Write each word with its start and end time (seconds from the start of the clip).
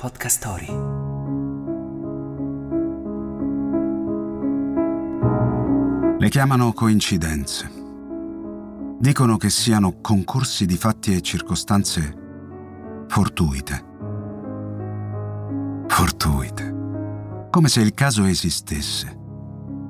Podcast 0.00 0.36
Story. 0.36 0.66
Le 6.20 6.28
chiamano 6.28 6.72
coincidenze. 6.72 7.68
Dicono 9.00 9.36
che 9.36 9.50
siano 9.50 10.00
concorsi 10.00 10.66
di 10.66 10.76
fatti 10.76 11.16
e 11.16 11.20
circostanze 11.20 12.14
fortuite. 13.08 13.84
Fortuite. 15.88 17.48
Come 17.50 17.68
se 17.68 17.80
il 17.80 17.92
caso 17.92 18.22
esistesse. 18.22 19.18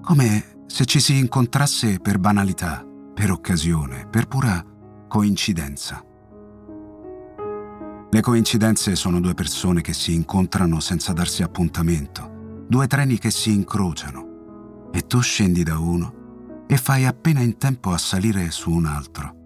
Come 0.01 0.63
se 0.69 0.87
ci 0.87 1.01
si 1.01 1.19
incontrasse 1.19 1.99
per 1.99 2.19
banalità, 2.19 2.83
per 3.13 3.31
occasione, 3.31 4.07
per 4.07 4.27
pura 4.27 4.65
coincidenza. 5.07 6.03
Le 8.11 8.23
coincidenze 8.23 8.97
sono 8.97 9.21
due 9.21 9.35
persone 9.35 9.83
che 9.83 9.93
si 9.93 10.15
incontrano 10.15 10.81
senza 10.81 11.13
darsi 11.13 11.43
appuntamento, 11.43 12.65
due 12.67 12.87
treni 12.87 13.19
che 13.19 13.31
si 13.31 13.53
incrociano 13.53 14.91
e 14.93 15.07
tu 15.07 15.21
scendi 15.21 15.63
da 15.63 15.79
uno 15.79 16.65
e 16.67 16.79
fai 16.79 17.05
appena 17.05 17.41
in 17.41 17.59
tempo 17.59 17.91
a 17.91 17.99
salire 17.99 18.51
su 18.51 18.71
un 18.71 18.87
altro. 18.87 19.37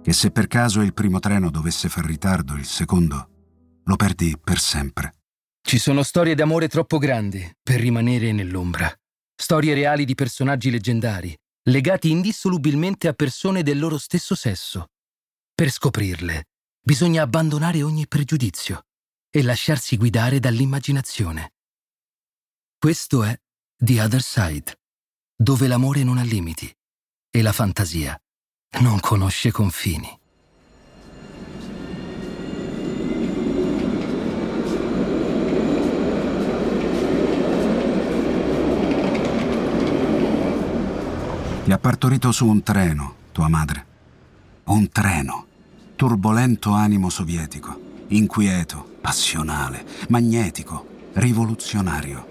Che 0.00 0.12
se 0.12 0.30
per 0.30 0.46
caso 0.46 0.80
il 0.80 0.94
primo 0.94 1.18
treno 1.18 1.50
dovesse 1.50 1.88
far 1.88 2.04
ritardo, 2.04 2.54
il 2.54 2.66
secondo 2.66 3.28
lo 3.84 3.96
perdi 3.96 4.38
per 4.42 4.60
sempre. 4.60 5.14
Ci 5.60 5.78
sono 5.78 6.04
storie 6.04 6.36
d'amore 6.36 6.68
troppo 6.68 6.98
grandi 6.98 7.44
per 7.60 7.80
rimanere 7.80 8.30
nell'ombra. 8.30 8.92
Storie 9.34 9.74
reali 9.74 10.04
di 10.04 10.14
personaggi 10.14 10.70
leggendari, 10.70 11.36
legati 11.64 12.10
indissolubilmente 12.10 13.08
a 13.08 13.12
persone 13.12 13.64
del 13.64 13.80
loro 13.80 13.98
stesso 13.98 14.36
sesso. 14.36 14.86
Per 15.52 15.68
scoprirle, 15.68 16.44
bisogna 16.82 17.22
abbandonare 17.22 17.82
ogni 17.82 18.06
pregiudizio 18.06 18.86
e 19.30 19.42
lasciarsi 19.42 19.96
guidare 19.96 20.40
dall'immaginazione. 20.40 21.52
Questo 22.78 23.22
è 23.22 23.38
The 23.76 24.02
Other 24.02 24.22
Side, 24.22 24.80
dove 25.36 25.68
l'amore 25.68 26.02
non 26.02 26.18
ha 26.18 26.22
limiti 26.22 26.74
e 27.30 27.42
la 27.42 27.52
fantasia 27.52 28.20
non 28.80 28.98
conosce 29.00 29.50
confini. 29.50 30.18
Ti 41.64 41.72
ha 41.72 41.78
partorito 41.78 42.32
su 42.32 42.46
un 42.48 42.62
treno, 42.62 43.14
tua 43.30 43.48
madre. 43.48 43.86
Un 44.64 44.88
treno 44.88 45.49
turbolento 46.00 46.72
animo 46.72 47.10
sovietico, 47.10 48.06
inquieto, 48.08 48.96
passionale, 49.02 49.86
magnetico, 50.08 51.10
rivoluzionario. 51.12 52.26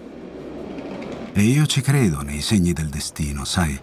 E 1.34 1.44
io 1.44 1.68
ci 1.68 1.82
credo 1.82 2.24
nei 2.24 2.42
segni 2.42 2.74
del 2.74 2.90
destino, 2.90 3.46
sai? 3.46 3.80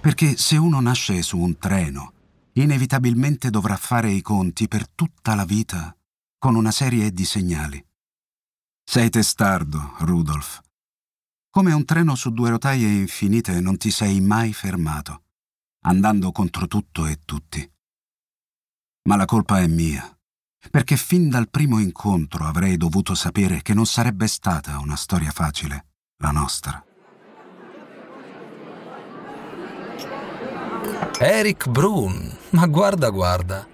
Perché 0.00 0.36
se 0.36 0.56
uno 0.56 0.80
nasce 0.80 1.20
su 1.22 1.36
un 1.36 1.58
treno, 1.58 2.12
inevitabilmente 2.52 3.50
dovrà 3.50 3.76
fare 3.76 4.08
i 4.08 4.22
conti 4.22 4.68
per 4.68 4.88
tutta 4.88 5.34
la 5.34 5.44
vita 5.44 5.92
con 6.38 6.54
una 6.54 6.70
serie 6.70 7.10
di 7.10 7.24
segnali. 7.24 7.84
Sei 8.84 9.10
testardo, 9.10 9.94
Rudolf. 9.98 10.60
Come 11.50 11.72
un 11.72 11.84
treno 11.84 12.14
su 12.14 12.30
due 12.30 12.50
rotaie 12.50 12.86
infinite 12.86 13.58
non 13.58 13.78
ti 13.78 13.90
sei 13.90 14.20
mai 14.20 14.52
fermato, 14.52 15.24
andando 15.86 16.30
contro 16.30 16.68
tutto 16.68 17.06
e 17.06 17.18
tutti. 17.24 17.68
Ma 19.04 19.16
la 19.16 19.24
colpa 19.24 19.58
è 19.58 19.66
mia, 19.66 20.16
perché 20.70 20.96
fin 20.96 21.28
dal 21.28 21.50
primo 21.50 21.80
incontro 21.80 22.44
avrei 22.44 22.76
dovuto 22.76 23.16
sapere 23.16 23.60
che 23.60 23.74
non 23.74 23.84
sarebbe 23.84 24.28
stata 24.28 24.78
una 24.78 24.94
storia 24.94 25.32
facile, 25.32 25.86
la 26.18 26.30
nostra. 26.30 26.84
Eric 31.18 31.68
Brun, 31.68 32.32
ma 32.50 32.66
guarda, 32.66 33.10
guarda. 33.10 33.66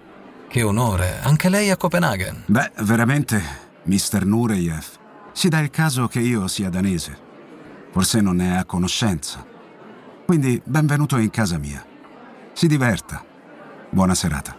Che 0.47 0.63
onore, 0.63 1.19
anche 1.21 1.47
lei 1.49 1.69
a 1.69 1.77
Copenaghen. 1.77 2.45
Beh, 2.47 2.71
veramente, 2.79 3.39
Mr. 3.83 4.25
Nureyev, 4.25 4.85
si 5.31 5.47
dà 5.47 5.59
il 5.59 5.69
caso 5.69 6.07
che 6.07 6.19
io 6.21 6.47
sia 6.47 6.69
danese. 6.69 7.27
Forse 7.91 8.19
non 8.21 8.37
ne 8.37 8.53
è 8.53 8.57
a 8.57 8.65
conoscenza. 8.65 9.45
Quindi 10.25 10.59
benvenuto 10.65 11.17
in 11.17 11.29
casa 11.29 11.59
mia. 11.59 11.85
Si 12.53 12.67
diverta. 12.67 13.23
Buona 13.91 14.15
serata. 14.15 14.58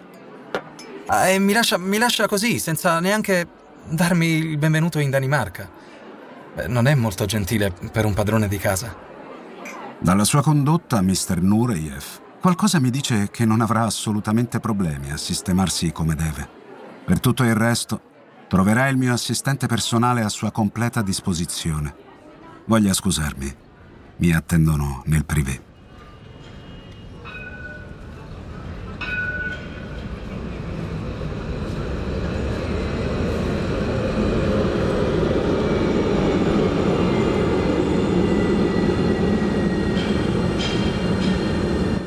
Ah, 1.12 1.26
e 1.26 1.40
mi 1.40 1.52
lascia, 1.52 1.76
mi 1.76 1.98
lascia 1.98 2.28
così, 2.28 2.60
senza 2.60 3.00
neanche 3.00 3.44
darmi 3.88 4.26
il 4.26 4.58
benvenuto 4.58 5.00
in 5.00 5.10
Danimarca. 5.10 5.68
Beh, 6.54 6.68
non 6.68 6.86
è 6.86 6.94
molto 6.94 7.24
gentile 7.24 7.72
per 7.90 8.04
un 8.04 8.14
padrone 8.14 8.46
di 8.46 8.58
casa. 8.58 8.96
Dalla 9.98 10.22
sua 10.22 10.40
condotta, 10.40 11.02
Mr. 11.02 11.40
Nureyev, 11.40 12.04
qualcosa 12.40 12.78
mi 12.78 12.90
dice 12.90 13.28
che 13.32 13.44
non 13.44 13.60
avrà 13.60 13.82
assolutamente 13.82 14.60
problemi 14.60 15.10
a 15.10 15.16
sistemarsi 15.16 15.90
come 15.90 16.14
deve. 16.14 16.48
Per 17.04 17.18
tutto 17.18 17.42
il 17.42 17.56
resto, 17.56 18.00
troverà 18.46 18.86
il 18.86 18.96
mio 18.96 19.12
assistente 19.12 19.66
personale 19.66 20.22
a 20.22 20.28
sua 20.28 20.52
completa 20.52 21.02
disposizione. 21.02 21.92
Voglia 22.66 22.92
scusarmi, 22.92 23.52
mi 24.18 24.32
attendono 24.32 25.02
nel 25.06 25.24
privé. 25.24 25.69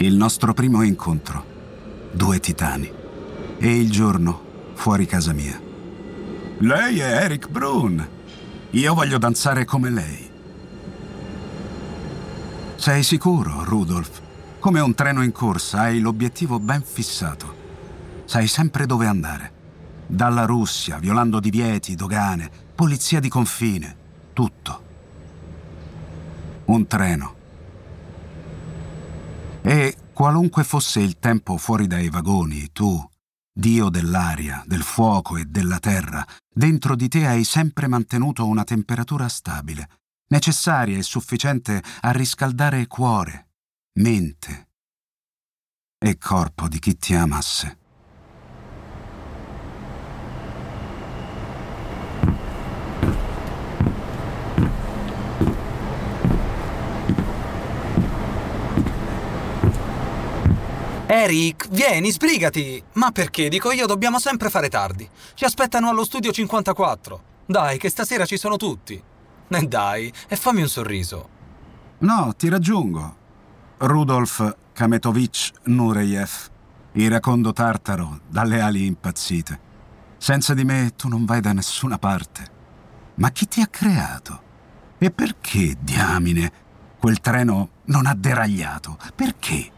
Il 0.04 0.16
nostro 0.16 0.54
primo 0.54 0.82
incontro. 0.82 1.46
Due 2.12 2.42
titani. 2.42 2.92
E 3.58 3.80
il 3.80 3.90
giorno 3.90 4.72
fuori 4.74 5.06
casa 5.06 5.32
mia. 5.32 5.58
Lei 6.58 7.00
è 7.00 7.24
Eric 7.24 7.48
Brun. 7.48 8.06
Io 8.72 8.94
voglio 8.94 9.18
danzare 9.18 9.64
come 9.64 9.90
lei. 9.90 10.30
Sei 12.76 13.02
sicuro, 13.02 13.64
Rudolf? 13.64 14.20
Come 14.60 14.82
un 14.82 14.94
treno 14.94 15.24
in 15.24 15.32
corsa 15.32 15.84
hai 15.84 16.02
l'obiettivo 16.02 16.60
ben 16.60 16.84
fissato. 16.84 17.56
Sai 18.26 18.48
sempre 18.48 18.86
dove 18.86 19.08
andare. 19.08 19.52
Dalla 20.06 20.44
Russia, 20.44 20.98
violando 20.98 21.40
divieti, 21.40 21.96
dogane, 21.96 22.52
polizia 22.76 23.22
di 23.22 23.30
confine, 23.30 23.96
tutto. 24.34 24.82
Un 26.66 26.88
treno 26.88 27.36
e 29.64 29.96
qualunque 30.14 30.66
fosse 30.66 31.00
il 31.00 31.18
tempo 31.20 31.58
fuori 31.58 31.88
dai 31.88 32.10
vagoni, 32.10 32.72
tu, 32.74 33.02
Dio 33.52 33.90
dell'aria, 33.90 34.62
del 34.66 34.84
fuoco 34.84 35.38
e 35.38 35.46
della 35.46 35.80
terra, 35.80 36.26
dentro 36.54 36.96
di 36.96 37.08
te 37.08 37.26
hai 37.26 37.46
sempre 37.46 37.88
mantenuto 37.88 38.46
una 38.46 38.66
temperatura 38.66 39.30
stabile, 39.30 39.90
necessaria 40.28 40.98
e 40.98 41.04
sufficiente 41.04 41.82
a 42.02 42.12
riscaldare 42.12 42.88
cuore, 42.88 43.52
mente 44.00 44.68
e 45.98 46.18
corpo 46.18 46.68
di 46.68 46.80
chi 46.80 46.98
ti 46.98 47.16
amasse. 47.16 47.83
Eric, 61.24 61.70
vieni, 61.70 62.12
sbrigati! 62.12 62.84
Ma 62.96 63.12
perché? 63.12 63.48
Dico 63.48 63.72
io, 63.72 63.86
dobbiamo 63.86 64.20
sempre 64.20 64.50
fare 64.50 64.68
tardi. 64.68 65.10
Ci 65.36 65.46
aspettano 65.46 65.88
allo 65.88 66.04
studio 66.04 66.34
54. 66.34 67.24
Dai, 67.46 67.78
che 67.78 67.88
stasera 67.88 68.26
ci 68.26 68.36
sono 68.36 68.58
tutti. 68.58 69.02
E 69.48 69.62
dai, 69.62 70.12
e 70.28 70.36
fammi 70.36 70.60
un 70.60 70.68
sorriso. 70.68 71.30
No, 72.00 72.34
ti 72.36 72.50
raggiungo. 72.50 73.16
Rudolf 73.78 74.54
Kametovich 74.74 75.52
Nureyev, 75.64 76.30
iracondo 76.92 77.54
tartaro 77.54 78.20
dalle 78.28 78.60
ali 78.60 78.86
impazzite. 78.86 79.60
Senza 80.18 80.54
di 80.54 80.66
me 80.66 80.92
tu 80.98 81.08
non 81.08 81.24
vai 81.24 81.40
da 81.40 81.54
nessuna 81.54 81.98
parte. 81.98 82.52
Ma 83.16 83.30
chi 83.30 83.48
ti 83.48 83.62
ha 83.62 83.68
creato? 83.68 84.42
E 84.98 85.10
perché, 85.10 85.78
diamine, 85.80 86.52
quel 87.00 87.22
treno 87.22 87.70
non 87.86 88.08
ha 88.08 88.14
deragliato? 88.14 88.98
Perché? 89.16 89.72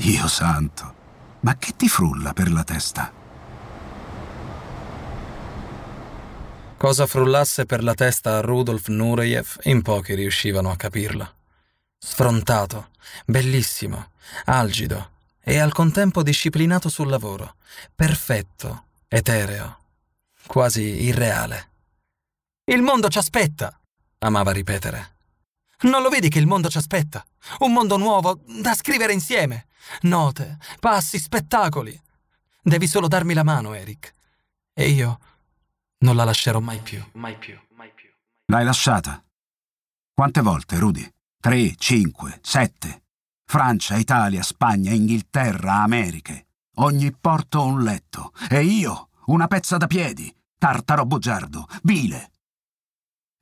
Dio 0.00 0.28
santo, 0.28 0.94
ma 1.40 1.58
che 1.58 1.76
ti 1.76 1.86
frulla 1.86 2.32
per 2.32 2.50
la 2.50 2.64
testa? 2.64 3.12
Cosa 6.78 7.06
frullasse 7.06 7.66
per 7.66 7.84
la 7.84 7.92
testa 7.92 8.38
a 8.38 8.40
Rudolf 8.40 8.88
Nureyev 8.88 9.58
in 9.64 9.82
pochi 9.82 10.14
riuscivano 10.14 10.70
a 10.70 10.76
capirla. 10.76 11.30
Sfrontato, 11.98 12.88
bellissimo, 13.26 14.12
algido 14.46 15.10
e 15.38 15.58
al 15.58 15.74
contempo 15.74 16.22
disciplinato 16.22 16.88
sul 16.88 17.08
lavoro, 17.08 17.56
perfetto, 17.94 18.84
etereo, 19.06 19.80
quasi 20.46 21.04
irreale. 21.04 21.68
Il 22.64 22.80
mondo 22.80 23.10
ci 23.10 23.18
aspetta, 23.18 23.78
amava 24.20 24.50
ripetere. 24.50 25.18
Non 25.82 26.02
lo 26.02 26.10
vedi 26.10 26.28
che 26.28 26.38
il 26.38 26.46
mondo 26.46 26.68
ci 26.68 26.78
aspetta? 26.78 27.24
Un 27.60 27.72
mondo 27.72 27.96
nuovo 27.96 28.40
da 28.60 28.74
scrivere 28.74 29.12
insieme. 29.12 29.66
Note, 30.02 30.58
passi, 30.78 31.18
spettacoli. 31.18 31.98
Devi 32.62 32.86
solo 32.86 33.08
darmi 33.08 33.32
la 33.32 33.42
mano, 33.42 33.72
Eric. 33.72 34.14
E 34.74 34.88
io 34.90 35.18
non 35.98 36.16
la 36.16 36.24
lascerò 36.24 36.60
mai 36.60 36.78
più, 36.80 37.02
mai 37.14 37.36
più, 37.36 37.58
mai 37.76 37.90
più. 37.94 38.08
L'hai 38.46 38.64
lasciata? 38.64 39.24
Quante 40.12 40.42
volte, 40.42 40.78
Rudy? 40.78 41.10
Tre, 41.40 41.74
cinque, 41.76 42.38
sette. 42.42 43.04
Francia, 43.46 43.96
Italia, 43.96 44.42
Spagna, 44.42 44.92
Inghilterra, 44.92 45.82
Americhe. 45.82 46.46
Ogni 46.76 47.10
porto 47.12 47.64
un 47.64 47.82
letto. 47.82 48.32
E 48.50 48.62
io, 48.62 49.08
una 49.26 49.46
pezza 49.46 49.76
da 49.78 49.86
piedi, 49.86 50.34
tartaro 50.58 51.06
bugiardo, 51.06 51.66
vile. 51.82 52.30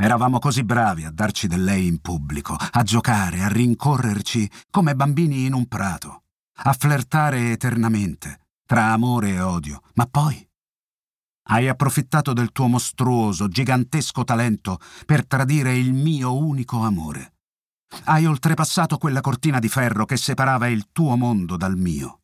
Eravamo 0.00 0.38
così 0.38 0.62
bravi 0.62 1.04
a 1.04 1.10
darci 1.10 1.48
del 1.48 1.64
lei 1.64 1.88
in 1.88 2.00
pubblico, 2.00 2.54
a 2.54 2.82
giocare, 2.84 3.42
a 3.42 3.48
rincorrerci 3.48 4.48
come 4.70 4.94
bambini 4.94 5.44
in 5.44 5.54
un 5.54 5.66
prato, 5.66 6.22
a 6.58 6.72
flirtare 6.72 7.50
eternamente, 7.50 8.38
tra 8.64 8.92
amore 8.92 9.30
e 9.30 9.40
odio. 9.40 9.82
Ma 9.94 10.06
poi 10.06 10.48
hai 11.50 11.66
approfittato 11.66 12.32
del 12.32 12.52
tuo 12.52 12.68
mostruoso, 12.68 13.48
gigantesco 13.48 14.22
talento 14.22 14.78
per 15.04 15.26
tradire 15.26 15.76
il 15.76 15.92
mio 15.92 16.36
unico 16.36 16.82
amore. 16.82 17.32
Hai 18.04 18.24
oltrepassato 18.24 18.98
quella 18.98 19.20
cortina 19.20 19.58
di 19.58 19.68
ferro 19.68 20.04
che 20.04 20.16
separava 20.16 20.68
il 20.68 20.92
tuo 20.92 21.16
mondo 21.16 21.56
dal 21.56 21.76
mio. 21.76 22.20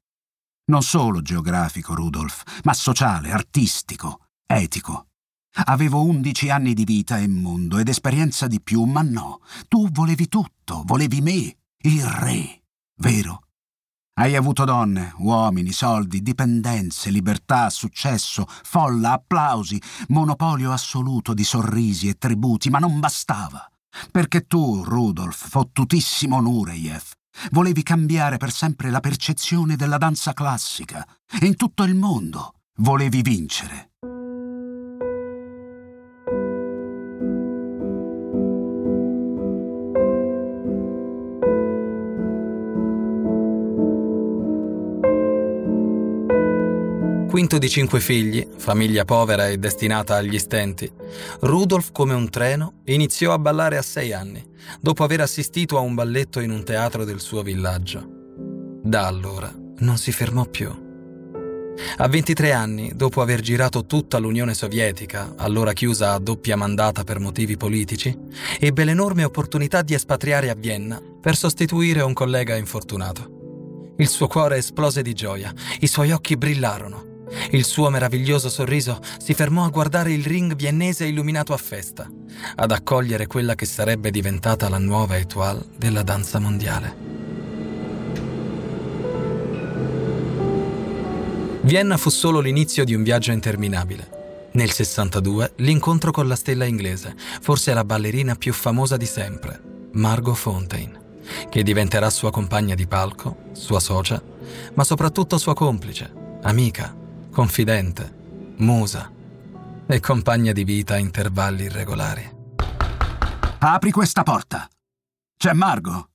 Non 0.67 0.83
solo 0.83 1.23
geografico, 1.23 1.93
Rudolf, 1.95 2.61
ma 2.63 2.73
sociale, 2.73 3.33
artistico, 3.33 4.27
etico. 4.47 5.09
Avevo 5.57 6.03
undici 6.03 6.51
anni 6.51 6.75
di 6.75 6.85
vita 6.85 7.19
e 7.19 7.29
mondo 7.29 7.79
ed 7.79 7.89
esperienza 7.89 8.49
di 8.49 8.61
più, 8.61 8.83
ma 8.85 9.03
no, 9.03 9.41
tu 9.69 9.89
volevi 9.91 10.27
tutto, 10.27 10.83
volevi 10.85 11.21
me, 11.21 11.57
il 11.83 12.05
re, 12.05 12.63
vero? 12.97 13.45
Hai 14.17 14.35
avuto 14.35 14.65
donne, 14.65 15.13
uomini, 15.19 15.73
soldi, 15.73 16.23
dipendenze, 16.23 17.11
libertà, 17.11 17.71
successo, 17.71 18.47
folla, 18.49 19.13
applausi, 19.13 19.81
monopolio 20.09 20.73
assoluto 20.73 21.35
di 21.35 21.45
sorrisi 21.45 22.09
e 22.09 22.15
tributi, 22.15 22.69
ma 22.71 22.79
non 22.79 22.99
bastava. 22.99 23.69
Perché 24.11 24.47
tu, 24.47 24.83
Rudolf, 24.85 25.49
fottutissimo 25.49 26.41
Nureyev, 26.41 27.03
volevi 27.51 27.83
cambiare 27.83 28.39
per 28.39 28.53
sempre 28.53 28.91
la 28.91 29.01
percezione 29.01 29.77
della 29.77 29.99
danza 29.99 30.33
classica. 30.33 31.07
In 31.43 31.57
tutto 31.57 31.83
il 31.85 31.95
mondo 31.95 32.55
volevi 32.79 33.23
vincere. 33.23 33.91
Quinto 47.35 47.59
di 47.59 47.69
cinque 47.69 47.99
figli, 47.99 48.47
famiglia 48.59 49.05
povera 49.05 49.49
e 49.49 49.59
destinata 49.59 50.15
agli 50.15 50.39
stenti, 50.39 50.89
Rudolf, 51.41 51.91
come 51.91 52.15
un 52.15 52.31
treno, 52.31 52.83
iniziò 52.85 53.33
a 53.33 53.41
ballare 53.41 53.77
a 53.77 53.83
sei 53.83 54.13
anni, 54.13 54.41
dopo 54.81 55.03
aver 55.03 55.23
assistito 55.23 55.77
a 55.77 55.81
un 55.81 55.95
balletto 55.95 56.39
in 56.39 56.53
un 56.53 56.63
teatro 56.63 57.05
del 57.05 57.19
suo 57.19 57.43
villaggio. 57.43 58.07
Da 58.85 59.09
allora 59.09 59.53
non 59.79 59.97
si 59.97 60.13
fermò 60.13 60.45
più. 60.45 60.71
A 61.97 62.07
23 62.07 62.53
anni, 62.53 62.93
dopo 62.95 63.21
aver 63.21 63.41
girato 63.41 63.85
tutta 63.85 64.19
l'Unione 64.19 64.55
Sovietica, 64.55 65.35
allora 65.37 65.73
chiusa 65.73 66.13
a 66.13 66.21
doppia 66.21 66.55
mandata 66.55 67.03
per 67.03 67.19
motivi 67.19 67.57
politici, 67.57 68.17
ebbe 68.61 68.85
l'enorme 68.85 69.25
opportunità 69.25 69.83
di 69.83 69.95
espatriare 69.95 70.51
a 70.51 70.55
Vienna 70.55 71.03
per 71.21 71.35
sostituire 71.35 72.01
un 72.01 72.13
collega 72.13 72.55
infortunato. 72.55 73.95
Il 73.97 74.07
suo 74.07 74.29
cuore 74.29 74.59
esplose 74.59 75.03
di 75.03 75.15
gioia, 75.15 75.53
i 75.81 75.89
suoi 75.89 76.13
occhi 76.13 76.37
brillarono. 76.37 77.11
Il 77.51 77.65
suo 77.65 77.91
meraviglioso 77.91 78.49
sorriso 78.49 79.01
si 79.19 79.35
fermò 79.35 79.65
a 79.65 79.71
guardare 79.71 80.13
il 80.13 80.25
ring 80.25 80.55
viennese 80.55 81.07
illuminato 81.07 81.53
a 81.53 81.57
festa, 81.57 82.11
ad 82.57 82.71
accogliere 82.71 83.27
quella 83.27 83.55
che 83.55 83.67
sarebbe 83.67 84.11
diventata 84.11 84.69
la 84.69 84.79
nuova 84.79 85.17
étoile 85.17 85.65
della 85.77 86.03
danza 86.03 86.39
mondiale. 86.39 87.13
Vienna 91.63 91.97
fu 91.97 92.11
solo 92.11 92.41
l'inizio 92.41 92.85
di 92.85 92.95
un 92.95 93.03
viaggio 93.03 93.33
interminabile. 93.33 94.23
Nel 94.53 94.71
62 94.71 95.53
l'incontro 95.57 96.13
con 96.13 96.29
la 96.29 96.37
stella 96.37 96.65
inglese, 96.65 97.15
forse 97.41 97.73
la 97.73 97.85
ballerina 97.85 98.35
più 98.37 98.53
famosa 98.53 98.97
di 98.97 99.07
sempre, 99.07 99.61
Margot 99.93 100.37
Fontaine, 100.37 101.01
che 101.49 101.63
diventerà 101.63 102.11
sua 102.11 102.31
compagna 102.31 102.75
di 102.75 102.87
palco, 102.87 103.51
sua 103.53 103.81
socia, 103.81 104.23
ma 104.75 104.85
soprattutto 104.85 105.39
sua 105.39 105.55
complice, 105.55 106.13
amica 106.43 107.03
confidente, 107.35 108.55
musa 108.59 109.11
e 109.87 109.99
compagna 109.99 110.53
di 110.53 110.63
vita 110.63 110.95
a 110.95 110.99
intervalli 110.99 111.65
irregolari. 111.65 112.33
Apri 113.59 113.91
questa 113.91 114.23
porta. 114.23 114.69
C'è 115.37 115.53
Margo. 115.53 116.11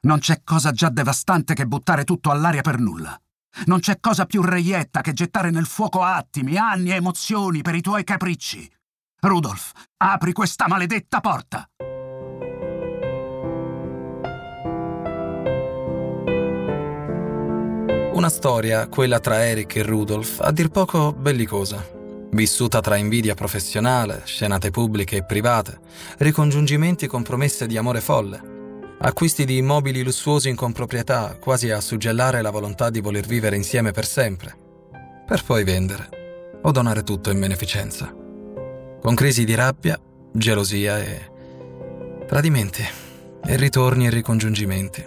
Non 0.00 0.18
c'è 0.18 0.42
cosa 0.44 0.70
già 0.70 0.90
devastante 0.90 1.54
che 1.54 1.66
buttare 1.66 2.04
tutto 2.04 2.30
all'aria 2.30 2.60
per 2.60 2.78
nulla. 2.78 3.18
Non 3.64 3.80
c'è 3.80 3.98
cosa 3.98 4.26
più 4.26 4.42
reietta 4.42 5.00
che 5.00 5.14
gettare 5.14 5.50
nel 5.50 5.66
fuoco 5.66 6.02
attimi, 6.02 6.58
anni 6.58 6.90
e 6.90 6.96
emozioni 6.96 7.62
per 7.62 7.74
i 7.74 7.80
tuoi 7.80 8.04
capricci. 8.04 8.70
Rudolf, 9.20 9.72
apri 9.96 10.32
questa 10.32 10.68
maledetta 10.68 11.20
porta. 11.20 11.66
Una 18.18 18.30
storia, 18.30 18.88
quella 18.88 19.20
tra 19.20 19.46
Eric 19.46 19.76
e 19.76 19.84
Rudolf, 19.84 20.40
a 20.40 20.50
dir 20.50 20.70
poco 20.70 21.12
bellicosa. 21.12 21.88
Vissuta 22.32 22.80
tra 22.80 22.96
invidia 22.96 23.36
professionale, 23.36 24.22
scenate 24.24 24.72
pubbliche 24.72 25.18
e 25.18 25.24
private, 25.24 25.78
ricongiungimenti 26.18 27.06
con 27.06 27.22
promesse 27.22 27.68
di 27.68 27.76
amore 27.76 28.00
folle, 28.00 28.42
acquisti 28.98 29.44
di 29.44 29.58
immobili 29.58 30.02
lussuosi 30.02 30.48
in 30.48 30.56
comproprietà, 30.56 31.36
quasi 31.40 31.70
a 31.70 31.80
suggellare 31.80 32.42
la 32.42 32.50
volontà 32.50 32.90
di 32.90 33.00
voler 33.00 33.24
vivere 33.24 33.54
insieme 33.54 33.92
per 33.92 34.04
sempre, 34.04 34.52
per 35.24 35.44
poi 35.44 35.62
vendere 35.62 36.08
o 36.60 36.72
donare 36.72 37.04
tutto 37.04 37.30
in 37.30 37.38
beneficenza. 37.38 38.12
Con 39.00 39.14
crisi 39.14 39.44
di 39.44 39.54
rabbia, 39.54 39.96
gelosia 40.32 40.98
e 40.98 41.30
tradimenti, 42.26 42.84
e 43.46 43.56
ritorni 43.56 44.08
e 44.08 44.10
ricongiungimenti. 44.10 45.06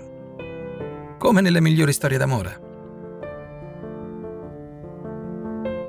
Come 1.17 1.41
nelle 1.41 1.59
migliori 1.59 1.91
storie 1.91 2.17
d'amore. 2.17 2.69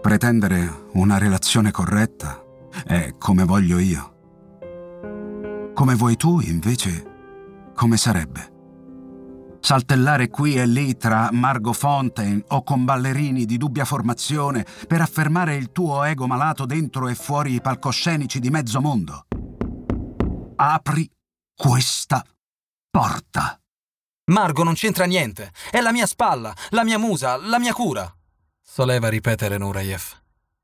Pretendere 0.03 0.89
una 0.95 1.17
relazione 1.17 1.71
corretta 1.71 2.43
è 2.85 3.15
come 3.19 3.45
voglio 3.45 3.79
io. 3.79 5.71
Come 5.73 5.95
vuoi 5.95 6.17
tu, 6.17 6.41
invece, 6.41 7.71
come 7.73 7.97
sarebbe? 7.97 8.51
Saltellare 9.61 10.29
qui 10.29 10.57
e 10.57 10.67
lì 10.67 10.97
tra 10.97 11.29
Margot 11.31 11.77
Fontaine 11.77 12.43
o 12.49 12.65
con 12.65 12.85
ballerini 12.85 13.45
di 13.45 13.57
dubbia 13.57 13.85
formazione 13.85 14.67
per 14.89 15.01
affermare 15.01 15.55
il 15.55 15.71
tuo 15.71 16.03
ego 16.03 16.27
malato 16.27 16.67
dentro 16.67 17.07
e 17.07 17.15
fuori 17.15 17.55
i 17.55 17.61
palcoscenici 17.61 18.41
di 18.41 18.51
mezzo 18.51 18.81
mondo. 18.81 19.27
Apri 20.57 21.09
questa 21.55 22.27
porta. 22.91 23.57
Margot 24.33 24.65
non 24.65 24.75
c'entra 24.75 25.05
niente. 25.05 25.53
È 25.71 25.81
la 25.81 25.93
mia 25.93 26.07
spalla, 26.07 26.53
la 26.71 26.83
mia 26.83 26.99
musa, 26.99 27.37
la 27.37 27.61
mia 27.61 27.73
cura 27.73 28.13
soleva 28.63 29.09
ripetere 29.09 29.59
Nureyev, 29.59 30.03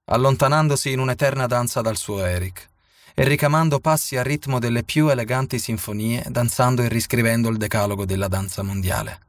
allontanandosi 0.05 0.93
in 0.93 1.01
un'eterna 1.01 1.47
danza 1.47 1.81
dal 1.81 1.97
suo 1.97 2.25
Eric 2.25 2.69
e 3.15 3.25
ricamando 3.25 3.81
passi 3.81 4.17
a 4.17 4.23
ritmo 4.23 4.59
delle 4.59 4.85
più 4.85 5.09
eleganti 5.09 5.59
sinfonie, 5.59 6.25
danzando 6.29 6.83
e 6.83 6.89
riscrivendo 6.89 7.49
il 7.49 7.57
decalogo 7.57 8.05
della 8.05 8.29
danza 8.29 8.63
mondiale. 8.63 9.27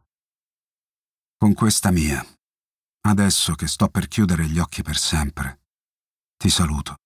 Con 1.38 1.54
questa 1.54 1.90
mia, 1.90 2.24
adesso 3.02 3.56
che 3.56 3.68
sto 3.68 3.88
per 3.90 4.08
chiudere 4.08 4.46
gli 4.48 4.60
occhi 4.60 4.84
per 4.84 4.98
sempre, 4.98 5.62
ti 6.38 6.50
saluto, 6.50 6.98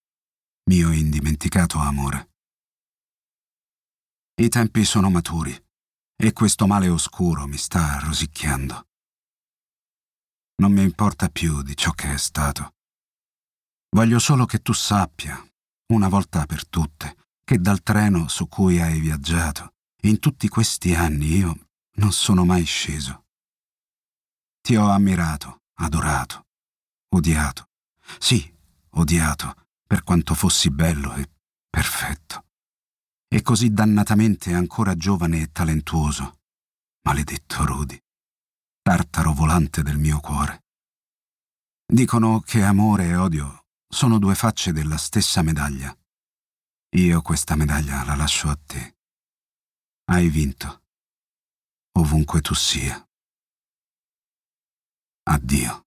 mio 0.65 0.91
indimenticato 0.91 1.77
amore. 1.77 2.29
I 4.35 4.49
tempi 4.49 4.83
sono 4.83 5.09
maturi 5.09 5.55
e 6.15 6.33
questo 6.33 6.67
male 6.67 6.89
oscuro 6.89 7.47
mi 7.47 7.57
sta 7.57 7.99
rosicchiando. 7.99 8.87
Non 10.55 10.71
mi 10.71 10.81
importa 10.83 11.29
più 11.29 11.61
di 11.61 11.75
ciò 11.75 11.91
che 11.91 12.13
è 12.13 12.17
stato. 12.17 12.75
Voglio 13.95 14.19
solo 14.19 14.45
che 14.45 14.61
tu 14.61 14.73
sappia, 14.73 15.43
una 15.93 16.07
volta 16.07 16.45
per 16.45 16.67
tutte, 16.67 17.15
che 17.43 17.59
dal 17.59 17.83
treno 17.83 18.27
su 18.27 18.47
cui 18.47 18.79
hai 18.79 18.99
viaggiato, 18.99 19.73
in 20.03 20.19
tutti 20.19 20.47
questi 20.47 20.93
anni 20.93 21.37
io 21.37 21.67
non 21.95 22.11
sono 22.11 22.45
mai 22.45 22.63
sceso. 22.63 23.25
Ti 24.61 24.75
ho 24.75 24.89
ammirato, 24.89 25.61
adorato, 25.75 26.45
odiato. 27.09 27.69
Sì, 28.17 28.51
odiato, 28.91 29.67
per 29.85 30.03
quanto 30.03 30.33
fossi 30.33 30.69
bello 30.71 31.13
e 31.15 31.29
perfetto, 31.69 32.45
e 33.27 33.41
così 33.41 33.71
dannatamente 33.71 34.53
ancora 34.53 34.95
giovane 34.95 35.41
e 35.41 35.51
talentuoso. 35.51 36.39
Maledetto 37.03 37.65
Rudy, 37.65 38.02
tartaro 38.83 39.31
volante 39.31 39.81
del 39.81 39.97
mio 39.97 40.19
cuore. 40.19 40.65
Dicono 41.85 42.41
che 42.41 42.63
amore 42.63 43.07
e 43.07 43.15
odio 43.15 43.67
sono 43.87 44.19
due 44.19 44.35
facce 44.35 44.73
della 44.73 44.97
stessa 44.97 45.41
medaglia. 45.41 45.97
Io 46.97 47.21
questa 47.21 47.55
medaglia 47.55 48.03
la 48.03 48.15
lascio 48.15 48.49
a 48.49 48.59
te. 48.61 48.97
Hai 50.11 50.27
vinto, 50.27 50.83
ovunque 51.93 52.41
tu 52.41 52.53
sia. 52.53 53.01
Addio. 55.29 55.82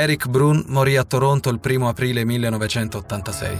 Eric 0.00 0.28
Brun 0.28 0.64
morì 0.68 0.96
a 0.96 1.04
Toronto 1.04 1.50
il 1.50 1.60
1 1.62 1.86
aprile 1.86 2.24
1986. 2.24 3.58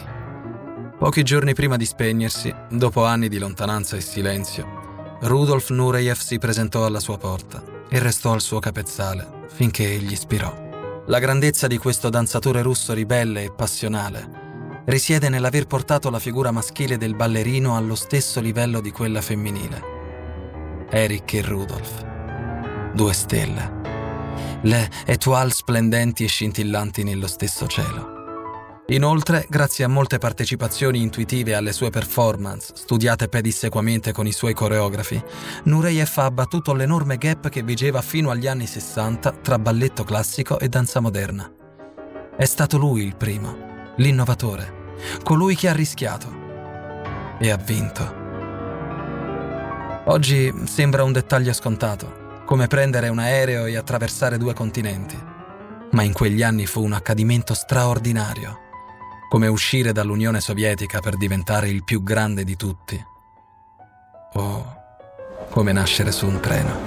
Pochi 0.99 1.23
giorni 1.23 1.53
prima 1.53 1.77
di 1.77 1.85
spegnersi, 1.85 2.51
dopo 2.71 3.05
anni 3.05 3.29
di 3.29 3.37
lontananza 3.37 3.95
e 3.99 4.01
silenzio, 4.01 5.19
Rudolf 5.21 5.69
Nureyev 5.69 6.17
si 6.17 6.39
presentò 6.39 6.87
alla 6.87 6.99
sua 6.99 7.19
porta 7.19 7.63
e 7.91 7.99
restò 7.99 8.33
al 8.33 8.41
suo 8.41 8.59
capezzale 8.59 9.45
finché 9.49 9.85
egli 9.93 10.17
spirò. 10.17 11.03
La 11.09 11.19
grandezza 11.19 11.67
di 11.67 11.77
questo 11.77 12.09
danzatore 12.09 12.63
russo 12.63 12.95
ribelle 12.95 13.45
e 13.45 13.53
passionale 13.53 14.83
risiede 14.87 15.29
nell'aver 15.29 15.67
portato 15.67 16.09
la 16.09 16.19
figura 16.19 16.51
maschile 16.53 16.97
del 16.97 17.17
ballerino 17.17 17.77
allo 17.77 17.95
stesso 17.95 18.41
livello 18.41 18.81
di 18.81 18.91
quella 18.91 19.21
femminile. 19.21 19.83
Eric 20.89 21.35
e 21.35 21.43
Rudolf. 21.43 22.03
Due 22.95 23.13
stelle 23.13 23.80
le 24.63 24.91
étoile 25.07 25.51
splendenti 25.51 26.25
e 26.25 26.29
scintillanti 26.29 27.03
nello 27.03 27.27
stesso 27.27 27.67
cielo. 27.67 28.19
Inoltre, 28.91 29.47
grazie 29.49 29.85
a 29.85 29.89
molte 29.89 30.19
partecipazioni 30.19 31.01
intuitive 31.01 31.55
alle 31.55 31.73
sue 31.73 31.91
performance, 31.91 32.73
studiate 32.75 33.29
pedissequamente 33.29 34.11
con 34.11 34.27
i 34.27 34.33
suoi 34.33 34.53
coreografi, 34.53 35.23
Nureyev 35.65 36.11
ha 36.17 36.25
abbattuto 36.25 36.75
l'enorme 36.75 37.17
gap 37.17 37.49
che 37.51 37.63
vigeva 37.63 38.03
fino 38.03 38.31
agli 38.31 38.49
anni 38.49 38.67
60 38.67 39.31
tra 39.43 39.61
balletto 39.61 40.03
classico 40.03 40.59
e 40.59 40.69
danza 40.69 40.99
moderna. 40.99 41.49
È 42.37 42.45
stato 42.45 42.79
lui 42.79 43.05
il 43.05 43.15
primo, 43.15 43.95
l'innovatore, 43.97 44.95
colui 45.23 45.55
che 45.55 45.69
ha 45.69 45.73
rischiato 45.73 46.29
e 47.39 47.49
ha 47.49 47.57
vinto. 47.57 48.19
Oggi 50.07 50.53
sembra 50.65 51.05
un 51.05 51.13
dettaglio 51.13 51.53
scontato, 51.53 52.20
come 52.51 52.67
prendere 52.67 53.09
un 53.09 53.21
aereo 53.21 53.67
e 53.67 53.77
attraversare 53.77 54.37
due 54.37 54.55
continenti. 54.55 55.17
Ma 55.93 56.03
in 56.03 56.13
quegli 56.13 56.43
anni 56.43 56.67
fu 56.67 56.83
un 56.83 56.95
accadimento 56.95 57.55
straordinario, 57.55 58.59
come 59.29 59.47
uscire 59.47 59.93
dall'Unione 59.93 60.41
Sovietica 60.41 60.99
per 60.99 61.17
diventare 61.17 61.69
il 61.69 61.85
più 61.85 62.03
grande 62.03 62.43
di 62.43 62.57
tutti, 62.57 63.01
o 64.33 64.77
come 65.49 65.71
nascere 65.71 66.11
su 66.11 66.27
un 66.27 66.41
treno. 66.41 66.79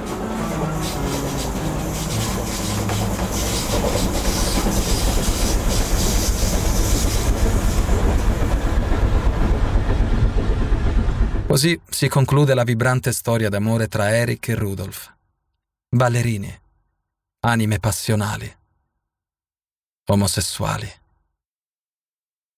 Così 11.47 11.79
si 11.87 12.09
conclude 12.09 12.53
la 12.53 12.63
vibrante 12.65 13.13
storia 13.13 13.47
d'amore 13.47 13.87
tra 13.87 14.13
Eric 14.13 14.49
e 14.49 14.55
Rudolf 14.55 15.11
ballerini, 15.97 16.61
anime 17.41 17.79
passionali, 17.79 18.53
omosessuali. 20.09 21.02